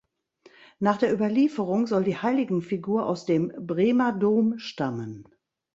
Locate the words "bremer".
3.55-4.13